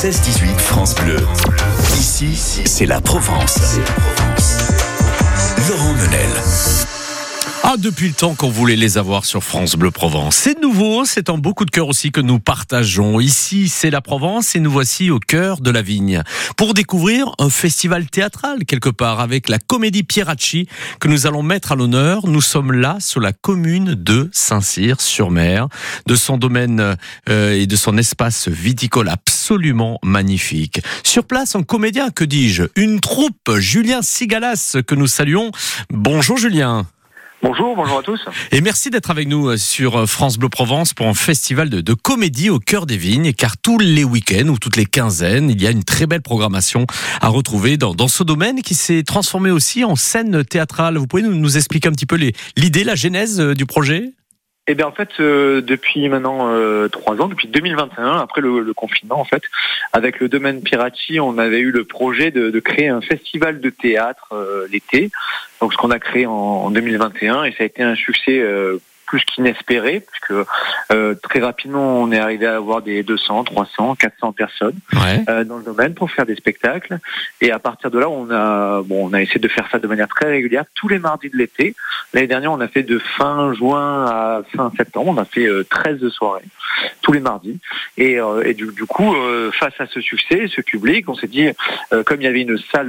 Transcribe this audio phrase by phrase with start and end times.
[0.00, 1.16] 16-18 France Bleu.
[1.98, 3.80] Ici, c'est la Provence.
[5.68, 6.30] Laurent Menel.
[7.64, 10.36] Ah, depuis le temps qu'on voulait les avoir sur France Bleu Provence.
[10.36, 13.18] C'est nouveau, c'est en beaucoup de cœur aussi que nous partageons.
[13.18, 16.22] Ici, c'est la Provence et nous voici au cœur de la vigne.
[16.56, 20.68] Pour découvrir un festival théâtral quelque part avec la comédie Pieracci
[21.00, 22.26] que nous allons mettre à l'honneur.
[22.28, 25.66] Nous sommes là sur la commune de Saint-Cyr-sur-Mer,
[26.06, 26.96] de son domaine
[27.28, 29.08] euh, et de son espace viticole
[29.48, 30.82] absolument magnifique.
[31.04, 35.52] Sur place, un comédien, que dis-je, une troupe, Julien Sigalas, que nous saluons.
[35.88, 36.84] Bonjour Julien.
[37.42, 38.20] Bonjour, bonjour à tous.
[38.52, 41.80] Et merci d'être avec nous euh, sur euh, France Bleu Provence pour un festival de,
[41.80, 45.62] de, comédie au cœur des vignes, car tous les week-ends ou toutes les quinzaines, il
[45.62, 46.84] y a une très belle programmation
[47.22, 50.98] à retrouver dans, dans ce domaine qui s'est transformé aussi en scène théâtrale.
[50.98, 52.18] Vous pouvez nous, nous expliquer un petit peu
[52.56, 54.12] l'idée, la genèse euh, du projet?
[54.70, 58.74] Eh bien en fait, euh, depuis maintenant euh, trois ans, depuis 2021, après le, le,
[58.74, 59.42] confinement en fait,
[59.94, 63.70] avec le domaine Pirati, on avait eu le projet de, de créer un festival de
[63.70, 65.10] théâtre euh, l'été.
[65.62, 68.44] Donc ce qu'on a créé en, en, 2021 et ça a été un succès
[69.08, 70.46] plus qu'inespéré, puisque
[70.92, 75.24] euh, très rapidement on est arrivé à avoir des 200, 300, 400 personnes ouais.
[75.28, 76.98] euh, dans le domaine pour faire des spectacles.
[77.40, 79.86] Et à partir de là, on a bon, on a essayé de faire ça de
[79.86, 81.74] manière très régulière tous les mardis de l'été.
[82.12, 85.64] L'année dernière, on a fait de fin juin à fin septembre, on a fait euh,
[85.64, 86.44] 13 soirées
[87.02, 87.58] tous les mardis.
[87.96, 91.26] Et, euh, et du, du, coup, euh, face à ce succès, ce public, on s'est
[91.26, 91.48] dit,
[91.92, 92.88] euh, comme il y avait une salle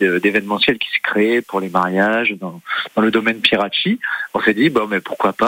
[0.00, 2.60] d'événementiel qui s'est créée pour les mariages dans,
[2.96, 3.98] dans le domaine Pirachi,
[4.34, 5.43] on s'est dit, bon, mais pourquoi pas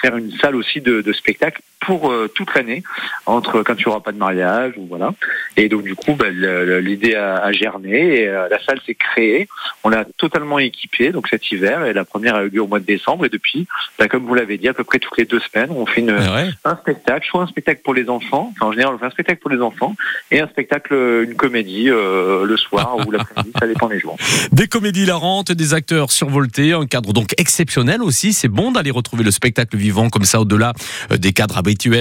[0.00, 2.82] faire une salle aussi de, de spectacle pour toute l'année,
[3.26, 5.12] entre quand il n'y aura pas de mariage, ou voilà.
[5.56, 9.48] Et donc du coup, bah, l'idée a, a, germé et la salle s'est créée.
[9.82, 12.80] On l'a totalement équipée donc cet hiver et la première a eu lieu au mois
[12.80, 13.66] de décembre et depuis,
[13.98, 16.12] bah, comme vous l'avez dit, à peu près toutes les deux semaines, on fait une,
[16.12, 16.50] ouais.
[16.64, 19.40] un spectacle, soit un spectacle pour les enfants, enfin, en général on fait un spectacle
[19.40, 19.94] pour les enfants
[20.30, 24.16] et un spectacle, une comédie euh, le soir ou l'après-midi, ça dépend des jours.
[24.52, 28.32] Des comédies hilarantes, des acteurs survoltés, un cadre donc exceptionnel aussi.
[28.32, 30.72] C'est bon d'aller retrouver le spectacle vivant comme ça au-delà
[31.10, 31.58] euh, des cadres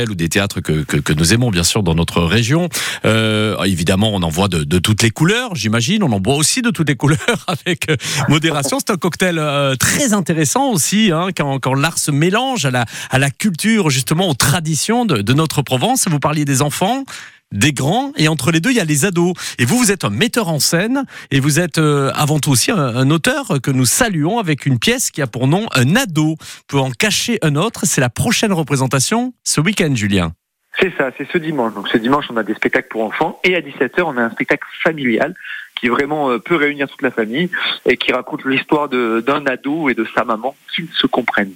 [0.10, 2.70] ou des théâtres que, nous aimons bien sûr dans notre région.
[3.06, 6.04] Euh, évidemment, on en voit de, toutes les couleurs, j'imagine.
[6.04, 7.96] On en boit aussi de toutes les couleurs avec euh,
[8.30, 8.78] modération.
[8.80, 13.90] C'est un cocktail euh, très intéressant aussi hein, quand, l'art se mélange à la, culture,
[13.90, 16.06] justement aux traditions de notre Provence.
[16.10, 17.04] Vous parliez des enfants
[17.54, 19.34] des grands et entre les deux il y a les ados.
[19.60, 22.72] Et vous vous êtes un metteur en scène et vous êtes euh, avant tout aussi
[22.72, 26.36] un, auteur que nous saluons avec une pièce qui a pour nom un ado.
[26.68, 30.34] Peut en cacher un autre c'est la prochaine représentation ce week-end Julien.
[30.80, 31.74] C'est ça c'est ce dimanche.
[31.74, 34.32] Donc ce dimanche on a des spectacles pour enfants et à 17h on a un
[34.32, 35.36] spectacle familial
[35.76, 37.50] qui vraiment euh, peut réunir toute la famille
[37.86, 41.54] et qui raconte l'histoire d'un ado et de sa maman qui se comprennent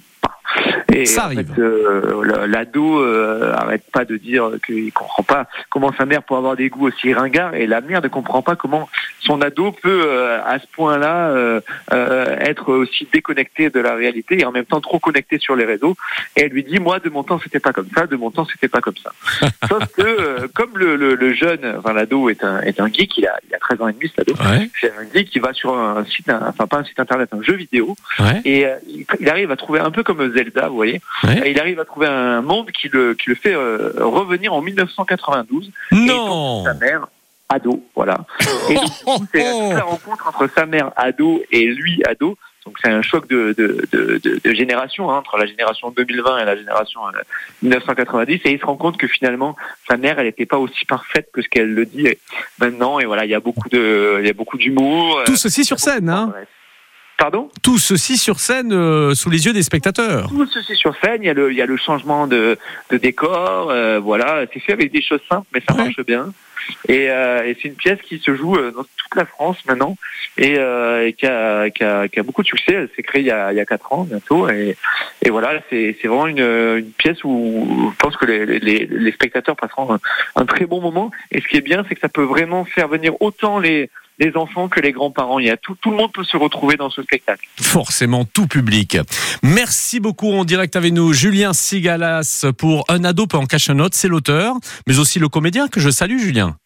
[0.92, 5.92] et ça en fait, euh, l'ado euh, arrête pas de dire qu'il comprend pas comment
[5.92, 8.88] sa mère peut avoir des goûts aussi ringards et la mère ne comprend pas comment
[9.20, 11.34] son ado peut euh, à ce point-là
[12.40, 15.94] être aussi déconnecté de la réalité et en même temps trop connecté sur les réseaux.
[16.36, 18.46] Et elle lui dit moi de mon temps c'était pas comme ça, de mon temps
[18.50, 19.12] c'était pas comme ça.
[19.68, 23.26] Sauf que comme le, le, le, jeune, enfin l'ado est un est un geek, il
[23.26, 24.32] a il a 13 ans et demi cet ado.
[24.40, 24.70] Ouais.
[24.80, 27.42] C'est un geek qui va sur un site, un, enfin pas un site internet, un
[27.42, 28.40] jeu vidéo ouais.
[28.44, 31.00] et il, il arrive à trouver un peu comme Zelda, vous voyez.
[31.24, 31.48] Ouais.
[31.48, 34.62] Et il arrive à trouver un monde qui le, qui le fait euh, revenir en
[34.62, 35.70] 1992.
[35.92, 36.62] Non.
[36.62, 37.08] Et sa mère
[37.48, 38.26] ado, voilà.
[38.70, 42.36] Et donc, c'est la rencontre entre sa mère ado et lui ado.
[42.66, 46.40] Donc c'est un choc de, de, de, de, de génération hein, entre la génération 2020
[46.40, 47.22] et la génération euh,
[47.62, 49.56] 1990 et il se rend compte que finalement
[49.88, 52.08] sa mère elle n'était pas aussi parfaite que ce qu'elle le dit
[52.60, 55.22] maintenant et voilà il y a beaucoup de il y a beaucoup d'humour.
[55.24, 56.34] Tout ceci sur scène hein.
[57.18, 60.28] Pardon Tout ceci sur scène euh, sous les yeux des spectateurs.
[60.28, 62.56] Tout ceci sur scène, il y a le, il y a le changement de,
[62.90, 65.82] de décor, euh, voilà, c'est fait avec des choses simples, mais ça Ouais.
[65.84, 66.32] marche bien.
[66.86, 69.96] Et, euh, et c'est une pièce qui se joue euh, dans toute la France maintenant
[70.36, 72.72] et, euh, et qui, a, qui, a, qui a beaucoup de succès.
[72.74, 74.48] Elle s'est créée il y a, il y a 4 ans bientôt.
[74.50, 74.76] Et,
[75.24, 79.12] et voilà, c'est c'est vraiment une, une pièce où je pense que les, les, les
[79.12, 79.98] spectateurs passeront un,
[80.36, 81.10] un très bon moment.
[81.32, 83.88] Et ce qui est bien, c'est que ça peut vraiment faire venir autant les,
[84.18, 85.38] les enfants que les grands-parents.
[85.38, 87.46] Il y a tout, tout le monde peut se retrouver dans ce spectacle.
[87.60, 88.98] Forcément tout public.
[89.42, 93.78] Merci beaucoup en direct avec nous, Julien Sigalas pour Un ado peut en cacher un
[93.78, 94.56] autre, c'est l'auteur,
[94.86, 96.56] mais aussi le comédien que je salue, Julien.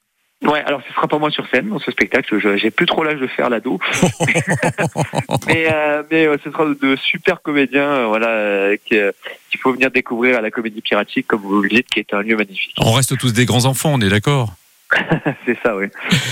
[0.44, 2.36] Ouais, alors ce sera pas moi sur scène dans ce spectacle.
[2.58, 3.78] J'ai plus trop l'âge de faire l'ado,
[5.46, 9.12] mais euh, mais euh, ce sera de super comédiens, euh, voilà, qui, euh,
[9.50, 12.22] qu'il faut venir découvrir à la Comédie Piratique, comme vous le dites, qui est un
[12.22, 12.74] lieu magnifique.
[12.78, 14.54] On reste tous des grands enfants, on est d'accord?
[15.46, 15.86] c'est ça, oui.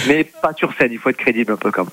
[0.08, 1.88] Mais pas sur scène, il faut être crédible un peu comme.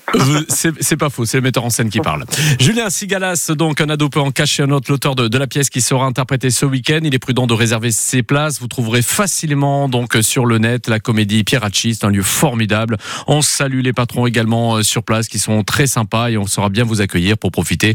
[0.48, 2.24] C'est pas faux, c'est le metteur en scène qui parle.
[2.60, 5.80] Julien Sigalas, donc un ado peut en cacher un autre, l'auteur de, la pièce qui
[5.80, 7.00] sera interprétée ce week-end.
[7.02, 8.60] Il est prudent de réserver ses places.
[8.60, 12.96] Vous trouverez facilement donc sur le net la comédie Pieracci, c'est un lieu formidable.
[13.26, 16.68] On salue les patrons également euh, sur place qui sont très sympas et on saura
[16.68, 17.94] bien vous accueillir pour profiter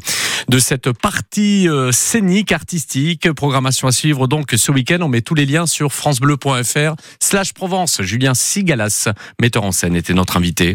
[0.49, 3.31] de cette partie euh, scénique, artistique.
[3.33, 4.99] Programmation à suivre donc ce week-end.
[5.01, 8.01] On met tous les liens sur francebleu.fr slash Provence.
[8.01, 8.62] Julien Sigalas,
[9.42, 10.71] metteur en scène, était notre invité.